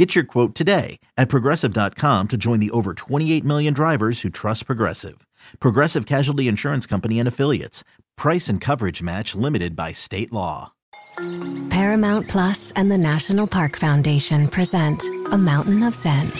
[0.00, 4.64] Get your quote today at progressive.com to join the over 28 million drivers who trust
[4.64, 5.26] Progressive.
[5.58, 7.84] Progressive Casualty Insurance Company and Affiliates.
[8.16, 10.72] Price and coverage match limited by state law.
[11.68, 16.32] Paramount Plus and the National Park Foundation present A Mountain of Zen.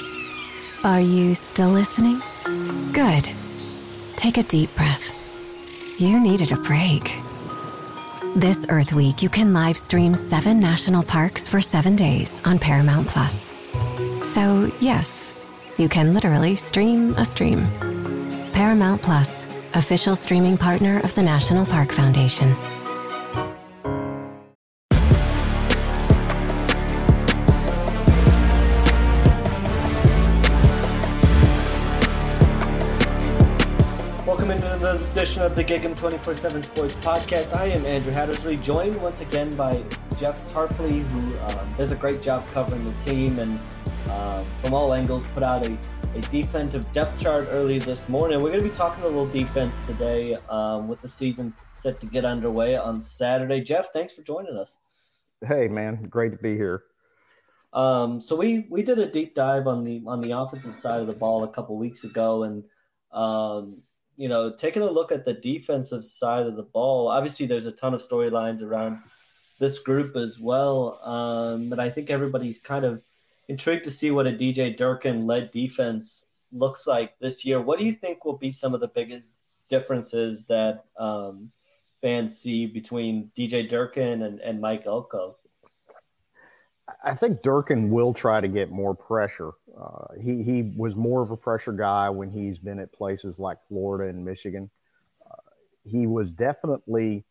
[0.82, 2.22] Are you still listening?
[2.94, 3.28] Good.
[4.16, 6.00] Take a deep breath.
[6.00, 7.14] You needed a break.
[8.36, 13.08] This Earth Week, you can live stream seven national parks for seven days on Paramount
[13.08, 13.52] Plus.
[14.22, 15.34] So, yes,
[15.78, 17.66] you can literally stream a stream.
[18.52, 22.54] Paramount Plus, official streaming partner of the National Park Foundation.
[35.30, 37.54] Edition of the Gig'em 24 7 Sports Podcast.
[37.54, 39.80] I am Andrew Hattersley, joined once again by
[40.18, 43.56] Jeff Tarpley, who um, does a great job covering the team and
[44.08, 45.78] uh, from all angles put out a,
[46.16, 48.40] a defensive depth chart early this morning.
[48.40, 52.06] We're going to be talking a little defense today um, with the season set to
[52.06, 53.60] get underway on Saturday.
[53.60, 54.78] Jeff, thanks for joining us.
[55.46, 56.82] Hey, man, great to be here.
[57.72, 61.06] Um, so we we did a deep dive on the on the offensive side of
[61.06, 62.64] the ball a couple weeks ago, and
[63.12, 63.84] um,
[64.20, 67.72] you know, taking a look at the defensive side of the ball, obviously there's a
[67.72, 68.98] ton of storylines around
[69.58, 71.00] this group as well.
[71.06, 73.02] Um, but I think everybody's kind of
[73.48, 77.62] intrigued to see what a DJ Durkin led defense looks like this year.
[77.62, 79.32] What do you think will be some of the biggest
[79.70, 81.50] differences that um,
[82.02, 85.36] fans see between DJ Durkin and, and Mike Elko?
[87.02, 89.52] I think Durkin will try to get more pressure.
[89.80, 93.58] Uh, he he was more of a pressure guy when he's been at places like
[93.68, 94.70] Florida and Michigan.
[95.24, 95.36] Uh,
[95.84, 97.24] he was definitely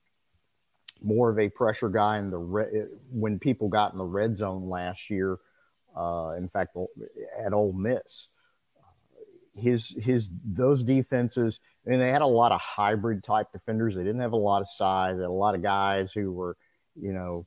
[1.01, 4.67] more of a pressure guy in the re- when people got in the red zone
[4.67, 5.38] last year.
[5.95, 6.75] Uh, in fact,
[7.45, 8.27] at Ole Miss,
[9.55, 13.95] his his those defenses and they had a lot of hybrid type defenders.
[13.95, 15.15] They didn't have a lot of size.
[15.15, 16.55] They had a lot of guys who were,
[16.95, 17.45] you know,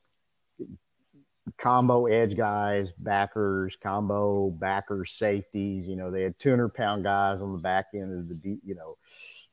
[1.59, 5.89] combo edge guys, backers, combo backers, safeties.
[5.89, 8.97] You know, they had 200 pound guys on the back end of the, you know,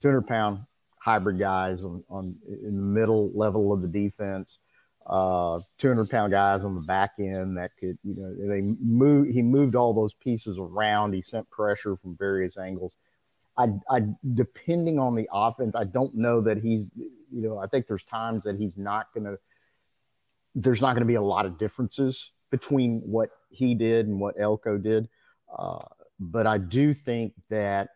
[0.01, 0.59] 200 pound
[1.00, 4.59] hybrid guys on, on in the middle level of the defense.
[5.07, 9.27] Uh, 200 pound guys on the back end that could, you know, they move.
[9.27, 11.13] He moved all those pieces around.
[11.13, 12.94] He sent pressure from various angles.
[13.57, 14.01] I, I,
[14.35, 18.44] depending on the offense, I don't know that he's, you know, I think there's times
[18.44, 19.38] that he's not going to
[20.61, 24.35] there's not going to be a lot of differences between what he did and what
[24.39, 25.07] Elko did.
[25.57, 25.79] Uh,
[26.19, 27.89] but I do think that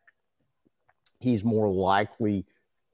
[1.20, 2.46] he's more likely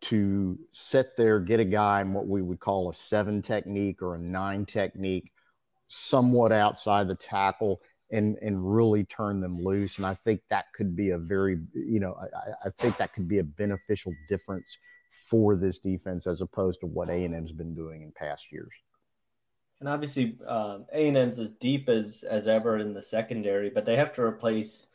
[0.02, 4.16] to sit there, get a guy in what we would call a seven technique or
[4.16, 5.32] a nine technique,
[5.88, 7.82] somewhat outside the tackle,
[8.12, 9.98] and and really turn them loose.
[9.98, 13.28] And I think that could be a very, you know, I, I think that could
[13.28, 14.78] be a beneficial difference
[15.12, 18.74] for this defense as opposed to what A and M's been doing in past years
[19.80, 24.14] and obviously um, A&M's as deep as as ever in the secondary, but they have
[24.16, 24.88] to replace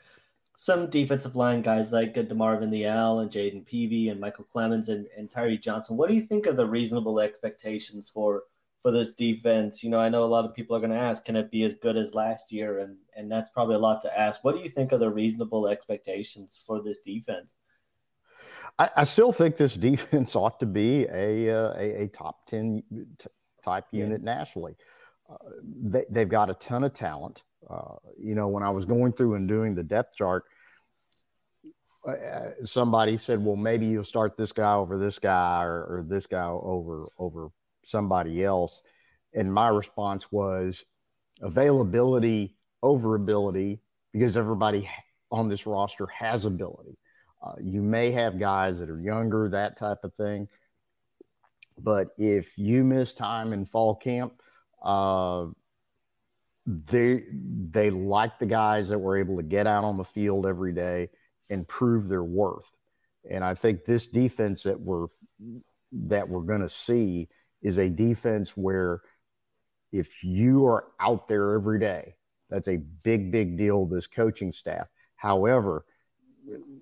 [0.56, 5.28] some defensive line guys like DeMarvin Leal and Jayden Peevy and Michael Clemons and, and
[5.28, 5.96] Tyree Johnson.
[5.96, 8.44] What do you think of the reasonable expectations for
[8.82, 9.82] for this defense?
[9.82, 11.64] You know, I know a lot of people are going to ask, can it be
[11.64, 12.78] as good as last year?
[12.80, 14.44] And and that's probably a lot to ask.
[14.44, 17.56] What do you think of the reasonable expectations for this defense?
[18.78, 22.82] I, I still think this defense ought to be a uh, a, a, top ten
[23.18, 23.26] t-
[23.64, 24.36] type unit yeah.
[24.36, 24.76] nationally.
[25.28, 27.42] Uh, they, they've got a ton of talent.
[27.68, 30.44] Uh, you know, when I was going through and doing the depth chart,
[32.06, 36.04] uh, uh, somebody said, "Well, maybe you'll start this guy over this guy, or, or
[36.06, 37.48] this guy over over
[37.82, 38.82] somebody else."
[39.32, 40.84] And my response was
[41.40, 43.80] availability over ability
[44.12, 44.88] because everybody
[45.32, 46.98] on this roster has ability.
[47.42, 50.48] Uh, you may have guys that are younger, that type of thing.
[51.78, 54.40] But if you miss time in fall camp,
[54.82, 55.46] uh,
[56.66, 57.24] they
[57.70, 61.10] they like the guys that were able to get out on the field every day
[61.50, 62.70] and prove their worth.
[63.28, 65.06] And I think this defense that we're
[65.92, 67.28] that we're going to see
[67.62, 69.00] is a defense where
[69.92, 72.14] if you are out there every day,
[72.50, 73.86] that's a big, big deal.
[73.86, 74.88] This coaching staff.
[75.16, 75.84] However,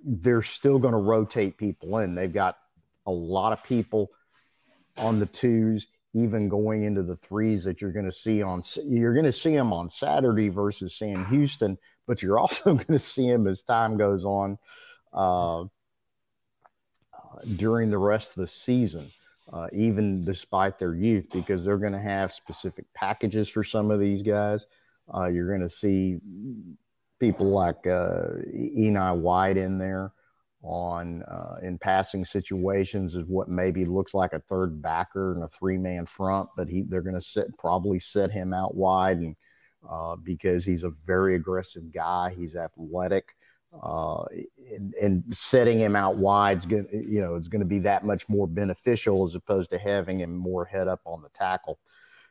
[0.05, 2.15] they're still going to rotate people in.
[2.15, 2.57] They've got
[3.07, 4.11] a lot of people
[4.97, 9.15] on the twos, even going into the threes that you're going to see on you're
[9.15, 13.31] going to see them on Saturday versus Sam Houston, but you're also going to see
[13.31, 14.59] them as time goes on
[15.13, 15.65] uh,
[17.57, 19.11] during the rest of the season,
[19.53, 23.99] uh, even despite their youth, because they're going to have specific packages for some of
[24.01, 24.67] these guys.
[25.13, 26.19] Uh, you're going to see
[27.19, 30.13] people like uh, Enai White in there
[30.63, 35.49] on uh, in passing situations is what maybe looks like a third backer and a
[35.49, 39.37] three man front, but he they're going to sit probably set him out wide and
[39.89, 43.37] uh, because he's a very aggressive guy, he's athletic.
[43.83, 44.25] Uh,
[44.71, 48.05] and, and, setting him out wide is going you know it's going to be that
[48.05, 51.79] much more beneficial as opposed to having him more head up on the tackle.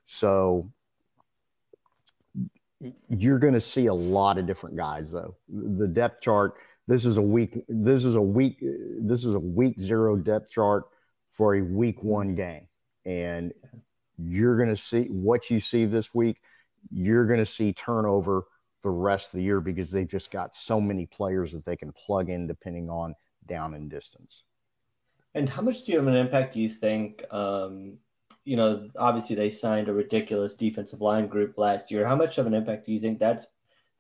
[0.05, 0.71] So
[3.09, 5.35] you're going to see a lot of different guys though.
[5.49, 6.57] The depth chart
[6.87, 7.57] this is a week.
[7.67, 8.57] This is a week.
[8.61, 10.83] This is a week zero depth chart
[11.31, 12.67] for a week one game,
[13.05, 13.53] and
[14.17, 16.37] you're going to see what you see this week.
[16.91, 18.45] You're going to see turnover
[18.83, 21.93] the rest of the year because they've just got so many players that they can
[21.93, 24.43] plug in depending on down and distance.
[25.33, 26.53] And how much do you have an impact?
[26.53, 27.23] Do you think?
[27.31, 27.99] Um,
[28.43, 32.07] you know, obviously they signed a ridiculous defensive line group last year.
[32.07, 33.45] How much of an impact do you think that's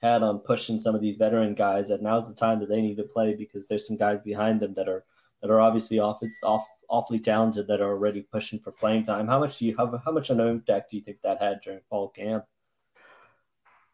[0.01, 2.97] had on pushing some of these veteran guys that now's the time that they need
[2.97, 5.05] to play because there's some guys behind them that are
[5.41, 9.27] that are obviously off it's off awfully talented that are already pushing for playing time.
[9.27, 11.61] How much do you have how much of an impact do you think that had
[11.61, 12.45] during fall camp?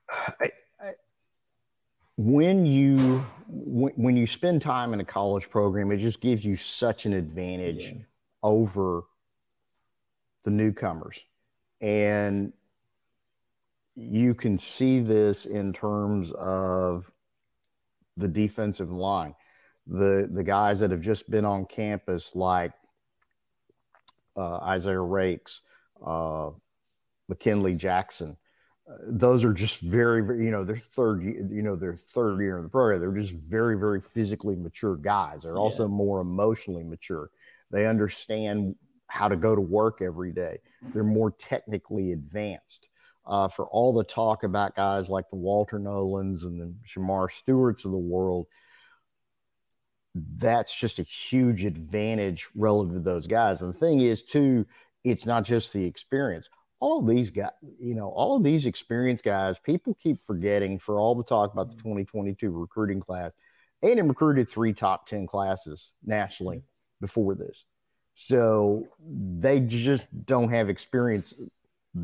[0.10, 0.92] I, I,
[2.18, 6.56] when you when, when you spend time in a college program, it just gives you
[6.56, 8.02] such an advantage yeah.
[8.44, 9.04] over
[10.44, 11.24] the newcomers.
[11.82, 12.54] And
[13.98, 17.12] you can see this in terms of
[18.16, 19.34] the defensive line.
[19.88, 22.74] The the guys that have just been on campus, like
[24.36, 25.62] uh, Isaiah Raikes,
[26.06, 26.52] uh,
[27.28, 28.38] McKinley Jackson,
[28.88, 32.58] uh, those are just very, very, you know, they're third, you know, their third year
[32.58, 33.00] in the program.
[33.00, 35.44] They're just very, very physically mature guys.
[35.44, 35.96] They're also yeah.
[35.96, 37.32] more emotionally mature.
[37.72, 38.76] They understand
[39.08, 40.60] how to go to work every day.
[40.94, 42.90] They're more technically advanced
[43.28, 47.86] uh, for all the talk about guys like the Walter Nolens and the Shemar Stewarts
[47.86, 48.48] of the world,
[50.38, 53.62] that's just a huge advantage relative to those guys.
[53.62, 54.66] And the thing is, too,
[55.04, 56.50] it's not just the experience.
[56.80, 61.00] All of these guys, you know, all of these experienced guys, people keep forgetting for
[61.00, 63.32] all the talk about the 2022 recruiting class.
[63.84, 66.64] A&M recruited three top 10 classes nationally
[67.00, 67.66] before this.
[68.16, 71.34] So they just don't have experience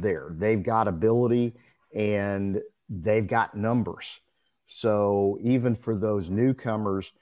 [0.01, 0.29] there.
[0.31, 1.53] They've got ability
[1.93, 4.19] and they've got numbers.
[4.67, 7.13] So even for those newcomers,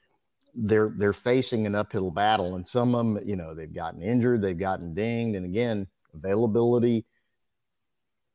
[0.53, 4.41] they're they're facing an uphill battle, and some of them, you know, they've gotten injured,
[4.41, 7.06] they've gotten dinged, and again, availability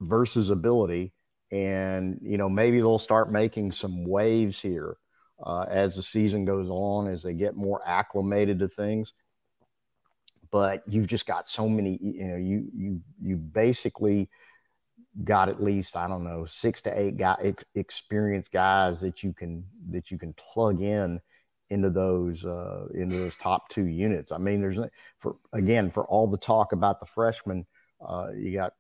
[0.01, 1.13] versus ability,
[1.51, 4.97] and you know maybe they'll start making some waves here
[5.45, 9.13] uh, as the season goes on, as they get more acclimated to things
[10.51, 14.29] but you've just got so many you know you you you basically
[15.25, 19.33] got at least i don't know six to eight guy ex- experienced guys that you
[19.33, 21.21] can that you can plug in
[21.71, 24.33] into those uh, into those top two units.
[24.33, 24.79] I mean there's
[25.19, 27.67] for again for all the talk about the freshmen
[28.07, 28.73] uh, you got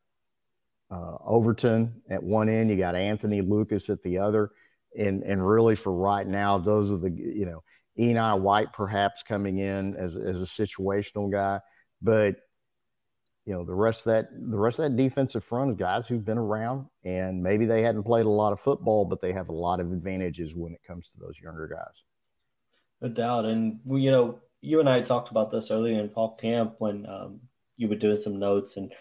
[0.90, 4.50] uh, overton at one end you got anthony lucas at the other
[4.96, 7.60] and and really for right now those are the you know
[7.98, 11.60] Enai White perhaps coming in as, as a situational guy,
[12.02, 12.36] but
[13.44, 16.24] you know the rest of that the rest of that defensive front is guys who've
[16.24, 19.54] been around and maybe they hadn't played a lot of football, but they have a
[19.54, 22.02] lot of advantages when it comes to those younger guys.
[23.00, 26.34] No doubt, and we, you know you and I talked about this earlier in fall
[26.34, 27.40] camp when um,
[27.76, 28.92] you were doing some notes, and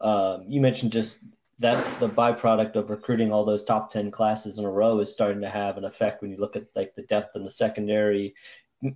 [0.00, 1.24] um, you mentioned just
[1.62, 5.42] that the byproduct of recruiting all those top 10 classes in a row is starting
[5.42, 8.34] to have an effect when you look at like the depth in the secondary.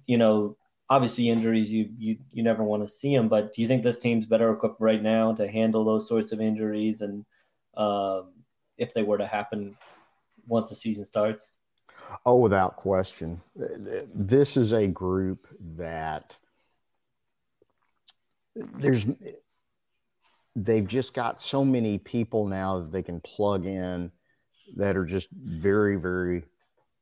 [0.07, 0.57] You know
[0.89, 3.99] obviously injuries you you you never want to see them but do you think this
[3.99, 7.25] team's better equipped right now to handle those sorts of injuries and
[7.77, 8.33] um,
[8.79, 9.77] if they were to happen
[10.47, 11.59] once the season starts?
[12.25, 13.41] Oh without question.
[13.55, 15.41] This is a group
[15.77, 16.37] that
[18.55, 19.07] there's
[20.57, 24.11] they've just got so many people now that they can plug in
[24.75, 26.43] that are just very, very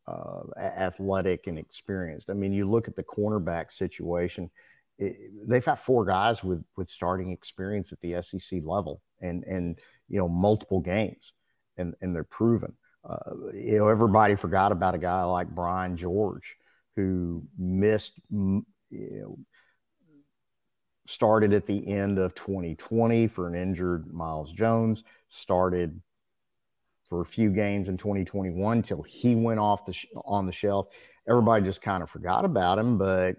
[0.07, 2.29] uh, athletic and experienced.
[2.29, 4.51] I mean, you look at the cornerback situation;
[4.99, 5.17] it,
[5.49, 10.19] they've got four guys with with starting experience at the SEC level, and and you
[10.19, 11.33] know multiple games,
[11.79, 12.75] and and they're proven.
[13.09, 16.57] Uh, you know, everybody forgot about a guy like Brian George,
[16.97, 19.39] who missed you know
[21.07, 26.01] started at the end of 2020 for an injured Myles Jones, started
[27.09, 30.89] for a few games in 2021 till he went off the sh- on the shelf.
[31.29, 33.37] Everybody just kind of forgot about him, but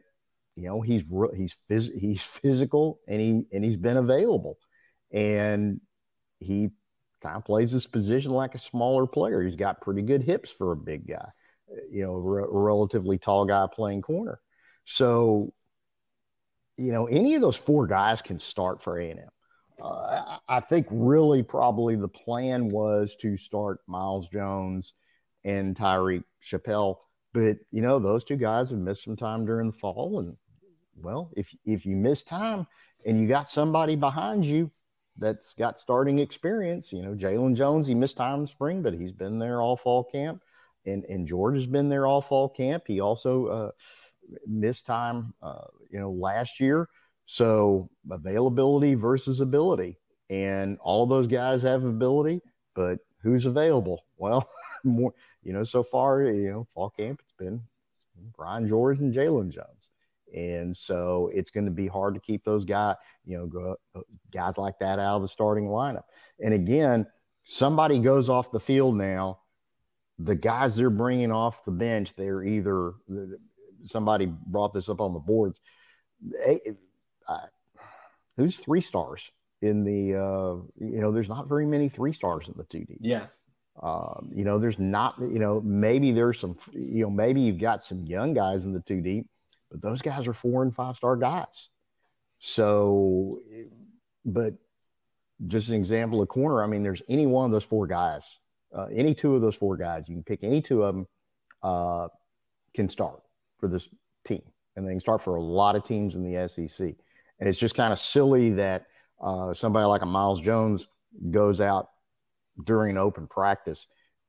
[0.55, 1.03] you know he's
[1.36, 4.57] he's phys- he's physical and he and he's been available,
[5.12, 5.81] and
[6.39, 6.69] he
[7.22, 9.41] kind of plays his position like a smaller player.
[9.41, 11.29] He's got pretty good hips for a big guy,
[11.89, 14.39] you know, a relatively tall guy playing corner.
[14.84, 15.51] So,
[16.77, 19.29] you know, any of those four guys can start for A and M.
[19.82, 24.94] Uh, I think really probably the plan was to start Myles Jones
[25.44, 27.01] and Tyreek Chappell,
[27.34, 30.38] but you know those two guys have missed some time during the fall, and
[31.01, 32.67] well, if if you miss time
[33.05, 34.70] and you got somebody behind you
[35.17, 39.12] that's got starting experience, you know Jaylon Jones, he missed time in spring, but he's
[39.12, 40.41] been there all fall camp,
[40.86, 42.84] and and George has been there all fall camp.
[42.88, 43.72] He also uh,
[44.48, 45.65] missed time, uh,
[45.96, 46.90] you know, last year.
[47.25, 49.98] So availability versus ability.
[50.30, 52.42] And all those guys have ability,
[52.75, 54.04] but who's available?
[54.18, 54.48] Well,
[54.86, 57.62] more, you know, so far, you know, fall camp, it's been
[58.38, 59.92] Brian George and Jaylon Jones.
[60.34, 64.00] And so it's going to be hard to keep those guys, you know, uh,
[64.32, 66.06] guys like that out of the starting lineup.
[66.42, 67.06] And again,
[67.44, 69.40] somebody goes off the field now.
[70.18, 72.94] The guys they're bringing off the bench, they're either
[73.86, 75.62] somebody brought this up on the boards.
[77.27, 77.38] Uh,
[78.38, 82.53] who's three stars in the uh, you know there's not very many three stars in
[82.55, 83.25] the 2d yeah.
[83.82, 87.84] Um, you know there's not you know maybe there's some you know maybe you've got
[87.84, 89.25] some young guys in the 2d
[89.72, 91.70] but those guys are four and five star guys.
[92.39, 93.39] So
[94.24, 94.53] but
[95.48, 98.38] just an example of corner i mean there's any one of those four guys
[98.74, 101.08] uh, any two of those four guys you can pick any two of them
[101.63, 102.08] uh,
[102.74, 103.22] can start
[103.58, 103.89] for this
[104.24, 104.41] team
[104.75, 106.96] and they can start for a lot of teams in the sec
[107.39, 108.86] and it's just kind of silly that
[109.22, 110.88] uh, somebody like a Myles Jones
[111.32, 111.89] goes out
[112.63, 113.88] during open practice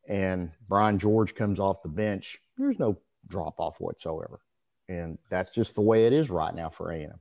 [0.08, 2.38] and Brian George comes off the bench.
[2.56, 2.98] There's no
[3.28, 4.40] drop off whatsoever.
[4.88, 7.18] And that's just the way it is right now for A&M.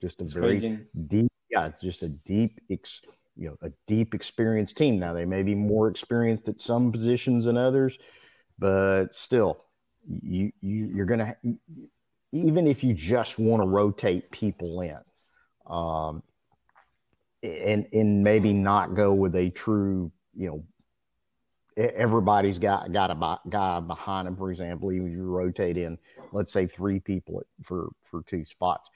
[0.00, 0.78] Just a it's very
[1.08, 3.00] deep, yeah, it's just a deep, ex,
[3.36, 4.98] you know, a deep experienced team.
[4.98, 7.98] Now they may be more experienced at some positions than others,
[8.58, 9.64] but still,
[10.08, 11.36] you you you're gonna
[12.32, 14.98] even if you just want to rotate people in,
[15.66, 16.22] um,
[17.42, 20.64] and and maybe not go with a true, you know,
[21.76, 24.36] everybody's got got a guy behind him.
[24.36, 25.98] For example, even if you rotate in,
[26.32, 28.90] let's say three people for for two spots,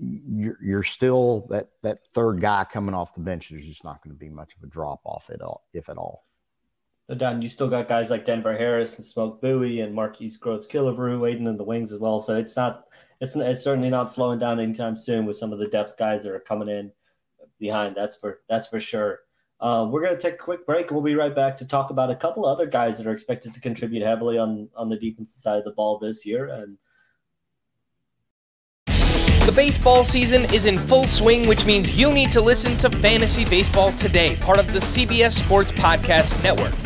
[0.00, 3.48] you're you're still that that third guy coming off the bench.
[3.48, 5.98] There's just not going to be much of a drop off at all, if at
[5.98, 6.25] all.
[7.14, 11.20] Don, you still got guys like Denver Harris and Smoke Bowie and Marquise Groves Killebrew
[11.20, 12.18] waiting in the wings as well.
[12.18, 12.86] So it's not
[13.20, 16.32] it's it's certainly not slowing down anytime soon with some of the depth guys that
[16.32, 16.90] are coming in
[17.60, 17.94] behind.
[17.94, 19.20] That's for that's for sure.
[19.60, 20.90] Uh, we're going to take a quick break.
[20.90, 23.60] We'll be right back to talk about a couple other guys that are expected to
[23.60, 26.76] contribute heavily on on the defensive side of the ball this year, and
[29.46, 33.44] the baseball season is in full swing, which means you need to listen to Fantasy
[33.44, 36.85] Baseball Today, part of the CBS Sports Podcast Network.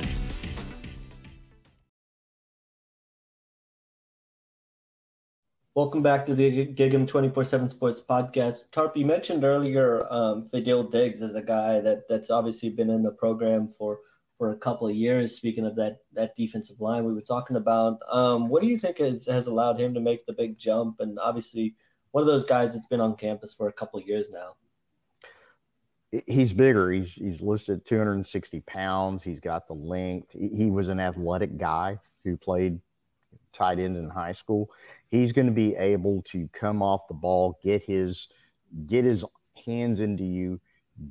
[5.73, 8.69] Welcome back to the Gig'em 24 7 Sports Podcast.
[8.71, 13.03] Tarp, you mentioned earlier um, Fadil Diggs as a guy that, that's obviously been in
[13.03, 13.99] the program for,
[14.37, 15.37] for a couple of years.
[15.37, 18.97] Speaking of that, that defensive line we were talking about, um, what do you think
[18.97, 20.99] has, has allowed him to make the big jump?
[20.99, 21.75] And obviously,
[22.11, 24.55] one of those guys that's been on campus for a couple of years now.
[26.27, 26.91] He's bigger.
[26.91, 29.23] He's he's listed 260 pounds.
[29.23, 30.35] He's got the length.
[30.37, 32.81] He was an athletic guy who played
[33.53, 34.69] tight end in high school
[35.11, 38.29] he's going to be able to come off the ball, get his
[38.87, 39.23] get his
[39.65, 40.59] hands into you,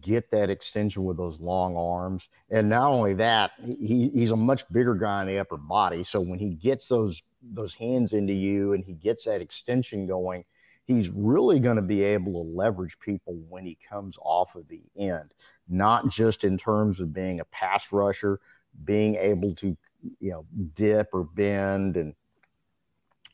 [0.00, 4.64] get that extension with those long arms, and not only that, he, he's a much
[4.72, 6.02] bigger guy in the upper body.
[6.02, 10.44] So when he gets those those hands into you and he gets that extension going,
[10.86, 14.82] he's really going to be able to leverage people when he comes off of the
[14.98, 15.32] end,
[15.68, 18.40] not just in terms of being a pass rusher,
[18.84, 19.76] being able to
[20.18, 22.14] you know dip or bend and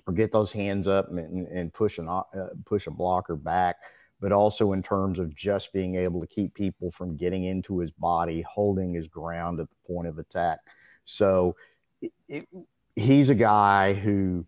[0.07, 2.23] or get those hands up and, and push an uh,
[2.65, 3.77] push a blocker back,
[4.21, 7.91] but also in terms of just being able to keep people from getting into his
[7.91, 10.61] body, holding his ground at the point of attack.
[11.05, 11.57] So
[12.01, 12.49] it, it,
[12.95, 14.47] he's a guy who,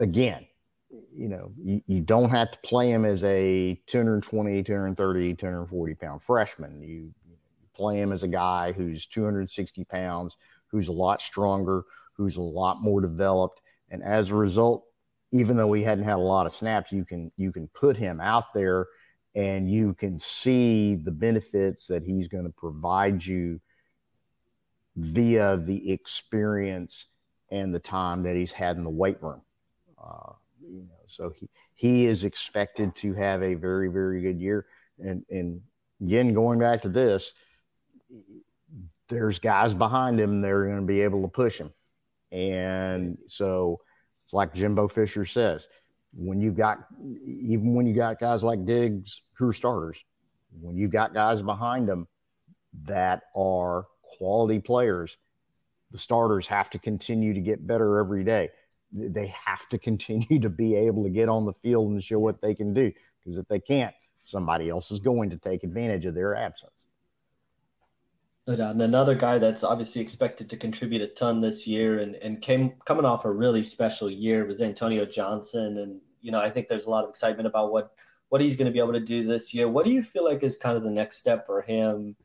[0.00, 0.46] again,
[1.12, 6.22] you know, you, you don't have to play him as a 220, 230, 240 pound
[6.22, 6.80] freshman.
[6.82, 7.36] You, you
[7.74, 10.36] play him as a guy who's 260 pounds,
[10.68, 13.60] who's a lot stronger, who's a lot more developed.
[13.90, 14.84] And as a result,
[15.30, 18.20] even though he hadn't had a lot of snaps, you can you can put him
[18.20, 18.86] out there
[19.34, 23.60] and you can see the benefits that he's going to provide you
[24.96, 27.06] via the experience
[27.50, 29.40] and the time that he's had in the weight room.
[30.02, 34.66] Uh, you know, so he he is expected to have a very very good year.
[34.98, 35.60] And and
[36.00, 37.32] again, going back to this,
[39.08, 41.72] there's guys behind him that are going to be able to push him,
[42.32, 43.78] and so
[44.24, 45.68] it's like Jimbo Fisher says,
[46.16, 46.78] when you've got
[47.24, 50.02] even when you got guys like Diggs who are starters,
[50.60, 52.06] when you've got guys behind them
[52.84, 55.16] that are quality players,
[55.90, 58.50] the starters have to continue to get better every day.
[58.92, 62.40] They have to continue to be able to get on the field and show what
[62.40, 62.92] they can do.
[63.18, 66.84] Because if they can't, somebody else is going to take advantage of their absence.
[68.48, 72.40] And uh, another guy that's obviously expected to contribute a ton this year and, and
[72.40, 75.76] came coming off a really special year was Antonio Johnson.
[75.76, 77.92] And, you know, I think there's a lot of excitement about what,
[78.30, 79.68] what he's going to be able to do this year.
[79.68, 82.16] What do you feel like is kind of the next step for him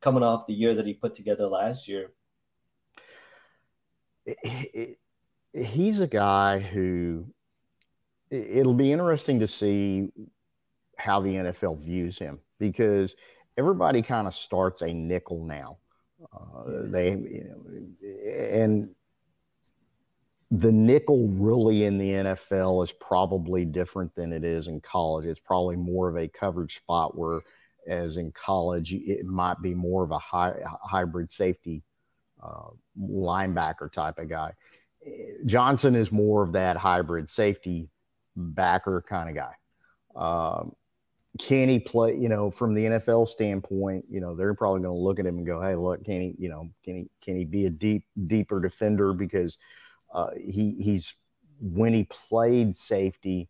[0.00, 2.12] coming off the year that he put together last year?
[5.52, 7.26] he's a guy who
[8.30, 10.10] it'll be interesting to see
[10.96, 13.14] how the NFL views him because
[13.56, 15.78] everybody kind of starts a nickel now.
[16.32, 18.10] Uh, they, you know,
[18.52, 18.94] and
[20.50, 25.26] the nickel really in the NFL is probably different than it is in college.
[25.26, 27.40] It's probably more of a coverage spot where,
[27.86, 31.82] as in college, it might be more of a high, hybrid safety
[32.42, 34.52] uh, linebacker type of guy.
[35.44, 37.88] Johnson is more of that hybrid safety
[38.36, 39.54] backer kind of guy.
[40.14, 40.74] Um,
[41.38, 42.16] can he play?
[42.16, 45.38] You know, from the NFL standpoint, you know they're probably going to look at him
[45.38, 46.34] and go, "Hey, look, can he?
[46.38, 47.10] You know, can he?
[47.22, 49.12] Can he be a deep, deeper defender?
[49.12, 49.58] Because
[50.12, 51.14] uh, he he's
[51.60, 53.48] when he played safety,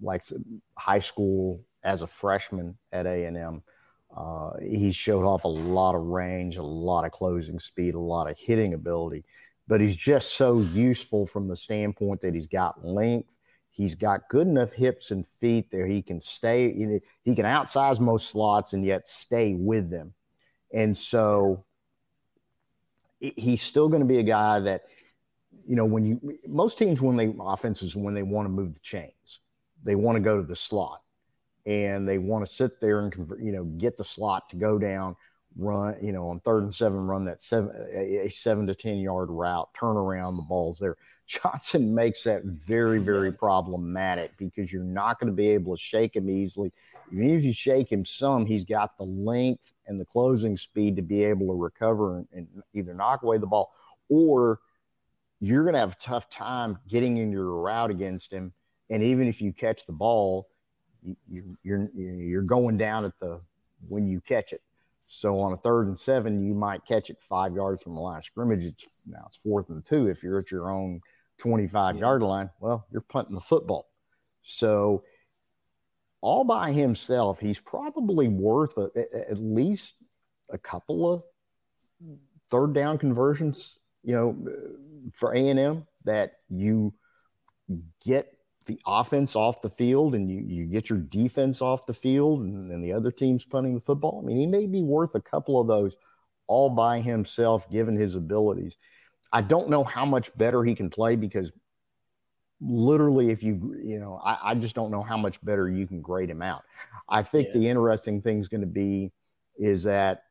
[0.00, 0.22] like
[0.76, 3.62] high school as a freshman at A and M,
[4.16, 8.30] uh, he showed off a lot of range, a lot of closing speed, a lot
[8.30, 9.24] of hitting ability.
[9.68, 13.36] But he's just so useful from the standpoint that he's got length
[13.70, 15.86] He's got good enough hips and feet there.
[15.86, 20.12] He can stay, he can outsize most slots and yet stay with them.
[20.72, 21.64] And so
[23.20, 24.82] he's still going to be a guy that,
[25.66, 28.80] you know, when you, most teams, when they offenses, when they want to move the
[28.80, 29.40] chains,
[29.84, 31.02] they want to go to the slot
[31.66, 35.16] and they want to sit there and, you know, get the slot to go down,
[35.56, 39.28] run, you know, on third and seven, run that seven, a seven to 10 yard
[39.30, 40.96] route, turn around, the ball's there.
[41.26, 46.16] Johnson makes that very, very problematic because you're not going to be able to shake
[46.16, 46.72] him easily.
[47.12, 51.02] Even if you shake him some, he's got the length and the closing speed to
[51.02, 53.72] be able to recover and, and either knock away the ball
[54.08, 54.58] or
[55.40, 58.52] you're going to have a tough time getting in your route against him.
[58.90, 60.48] And even if you catch the ball,
[61.02, 63.40] you, you're you're going down at the
[63.88, 64.62] when you catch it.
[65.12, 68.18] So on a third and seven, you might catch it five yards from the line
[68.18, 68.64] of scrimmage.
[68.64, 71.00] It's now it's fourth and two if you're at your own
[71.38, 72.00] 25 yeah.
[72.00, 73.90] yard line, well, you're punting the football.
[74.42, 75.02] So,
[76.20, 79.94] all by himself, he's probably worth a, a, at least
[80.48, 81.24] a couple of
[82.52, 84.36] third down conversions, you know,
[85.12, 86.94] for A&M that you
[88.06, 88.32] get
[88.70, 92.70] the offense off the field and you, you get your defense off the field and,
[92.70, 94.20] and the other team's punting the football.
[94.22, 95.96] I mean, he may be worth a couple of those
[96.46, 98.76] all by himself, given his abilities.
[99.32, 101.50] I don't know how much better he can play because
[102.60, 106.00] literally, if you, you know, I, I just don't know how much better you can
[106.00, 106.62] grade him out.
[107.08, 107.60] I think yeah.
[107.60, 109.10] the interesting thing is going to be
[109.58, 110.22] is that,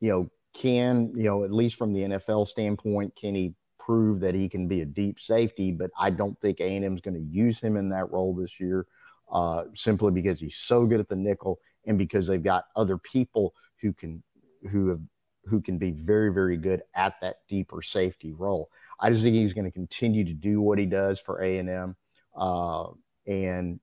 [0.00, 3.54] you know, can, you know, at least from the NFL standpoint, can he
[3.86, 5.70] prove that he can be a deep safety?
[5.70, 8.86] But I don't think A&M is going to use him in that role this year
[9.30, 13.54] uh, simply because he's so good at the nickel and because they've got other people
[13.80, 14.22] who can,
[14.70, 15.00] who have
[15.46, 18.68] who can be very, very good at that deeper safety role.
[19.00, 21.68] I just think he's going to continue to do what he does for A and
[21.68, 21.96] M,
[22.36, 22.88] uh,
[23.26, 23.80] and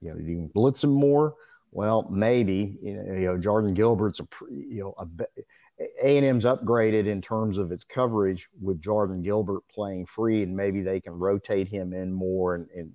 [0.00, 1.34] you know, you can blitz him more.
[1.72, 5.06] Well, maybe you know, you know Jardin Gilbert's a you know a
[5.78, 10.56] A and M's upgraded in terms of its coverage with Jardin Gilbert playing free, and
[10.56, 12.92] maybe they can rotate him in more and and,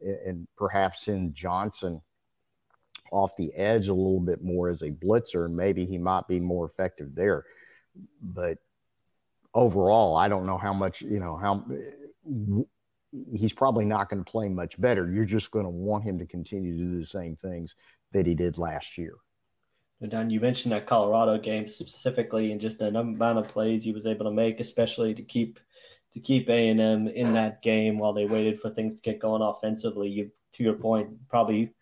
[0.00, 2.02] and perhaps send Johnson
[3.10, 6.38] off the edge a little bit more as a blitzer, and maybe he might be
[6.38, 7.44] more effective there.
[8.20, 8.58] But
[9.54, 11.64] overall, I don't know how much you know how
[13.32, 15.10] he's probably not going to play much better.
[15.10, 17.74] You're just going to want him to continue to do the same things
[18.12, 19.14] that he did last year.
[20.06, 24.06] Don, you mentioned that Colorado game specifically, and just the amount of plays he was
[24.06, 25.58] able to make, especially to keep
[26.14, 29.18] to keep A and M in that game while they waited for things to get
[29.18, 30.08] going offensively.
[30.08, 31.74] You, to your point, probably,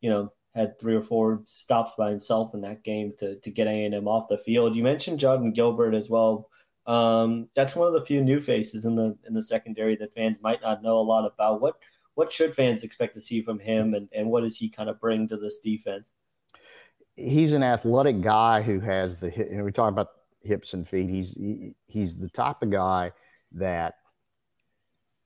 [0.00, 3.66] you know, had three or four stops by himself in that game to to get
[3.66, 4.76] A and M off the field.
[4.76, 6.50] You mentioned Jardin Gilbert as well.
[6.86, 10.42] Um, that's one of the few new faces in the in the secondary that fans
[10.42, 11.62] might not know a lot about.
[11.62, 11.76] What
[12.14, 15.00] what should fans expect to see from him, and and what does he kind of
[15.00, 16.10] bring to this defense?
[17.16, 19.50] He's an athletic guy who has the hip.
[19.50, 20.08] Know, we talk about
[20.42, 21.10] hips and feet.
[21.10, 23.12] He's he, he's the type of guy
[23.52, 23.94] that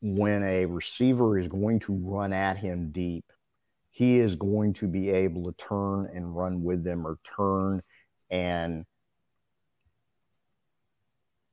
[0.02, 3.24] when a receiver is going to run at him deep,
[3.90, 7.82] he is going to be able to turn and run with them or turn
[8.30, 8.84] and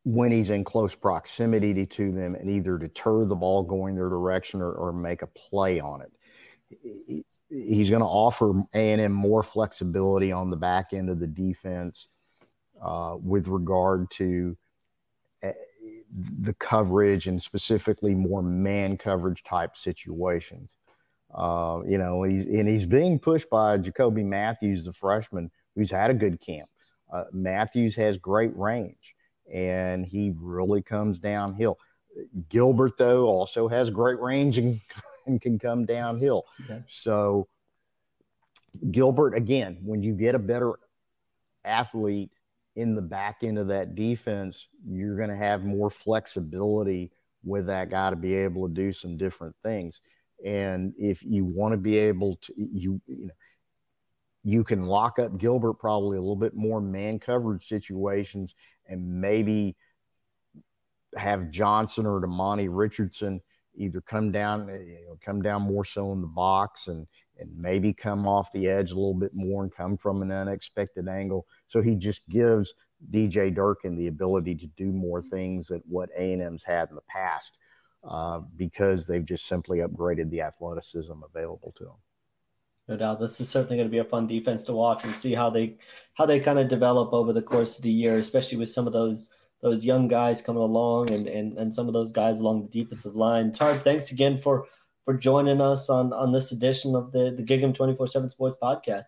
[0.03, 4.61] when he's in close proximity to them and either deter the ball going their direction
[4.61, 6.11] or, or make a play on it
[7.49, 12.07] he's going to offer A&M more flexibility on the back end of the defense
[12.81, 14.57] uh, with regard to
[15.43, 15.51] uh,
[16.41, 20.75] the coverage and specifically more man coverage type situations.
[21.33, 26.11] Uh, you know, he's and he's being pushed by Jacoby Matthews, the freshman, who's had
[26.11, 26.69] a good camp.
[27.11, 29.15] Uh, Matthews has great range,
[29.51, 31.79] and he really comes downhill.
[32.49, 34.79] Gilbert, though, also has great range and
[35.25, 36.45] and can come downhill.
[36.63, 36.83] Okay.
[36.87, 37.47] So,
[38.91, 40.73] Gilbert, again, when you get a better
[41.63, 42.31] athlete
[42.75, 47.11] in the back end of that defense, you're going to have more flexibility
[47.43, 50.01] with that guy to be able to do some different things.
[50.45, 53.33] And if you want to be able to, you, you know,
[54.43, 58.55] you can lock up Gilbert probably a little bit more man coverage situations
[58.87, 59.75] and maybe
[61.15, 63.41] have Johnson or Demani Richardson
[63.75, 67.07] either come down, eh, you know, come down more so in the box and
[67.39, 71.07] and maybe come off the edge a little bit more and come from an unexpected
[71.07, 71.47] angle.
[71.67, 72.75] So he just gives
[73.11, 76.95] DJ Durkin the ability to do more things that what A and M's had in
[76.95, 77.57] the past
[78.07, 81.93] uh, because they've just simply upgraded the athleticism available to them.
[82.87, 85.33] No doubt, this is certainly going to be a fun defense to watch and see
[85.33, 85.77] how they
[86.15, 88.93] how they kind of develop over the course of the year, especially with some of
[88.93, 89.29] those
[89.63, 93.15] those young guys coming along and, and, and some of those guys along the defensive
[93.15, 93.51] line.
[93.51, 94.67] Tarp, thanks again for
[95.05, 98.55] for joining us on, on this edition of the, the Gig 'em 24 7 Sports
[98.61, 99.05] Podcast.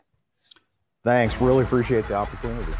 [1.03, 1.39] Thanks.
[1.39, 2.73] Really appreciate the opportunity.